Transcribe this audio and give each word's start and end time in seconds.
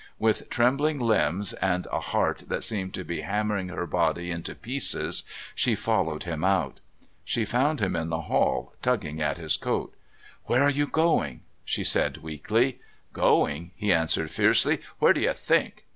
With 0.17 0.49
trembling 0.49 0.97
limbs 0.99 1.53
and 1.53 1.85
a 1.91 1.99
heart 1.99 2.45
that 2.47 2.63
seemed 2.63 2.91
to 2.95 3.03
be 3.03 3.21
hammering 3.21 3.67
her 3.69 3.85
body 3.85 4.31
into 4.31 4.55
pieces 4.55 5.21
she 5.53 5.75
followed 5.75 6.23
him 6.23 6.43
out. 6.43 6.79
She 7.23 7.45
found 7.45 7.81
him 7.81 7.95
in 7.95 8.09
the 8.09 8.21
hall, 8.21 8.73
tugging 8.81 9.21
at 9.21 9.37
his 9.37 9.57
coat. 9.57 9.93
"Where 10.45 10.63
are 10.63 10.71
you 10.71 10.87
going?" 10.87 11.41
she 11.63 11.83
said 11.83 12.17
weakly. 12.17 12.79
"Going?" 13.13 13.73
he 13.75 13.93
answered 13.93 14.31
fiercely. 14.31 14.81
"Where 14.97 15.13
do 15.13 15.21
you 15.21 15.33
think?" 15.35 15.85